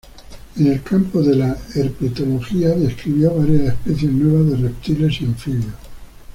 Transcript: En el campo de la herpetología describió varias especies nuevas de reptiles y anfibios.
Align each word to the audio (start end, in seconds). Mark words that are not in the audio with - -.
En 0.57 0.65
el 0.65 0.81
campo 0.81 1.21
de 1.21 1.35
la 1.35 1.55
herpetología 1.75 2.69
describió 2.69 3.35
varias 3.37 3.67
especies 3.75 4.11
nuevas 4.11 4.49
de 4.59 4.67
reptiles 4.69 5.21
y 5.21 5.25
anfibios. 5.25 5.73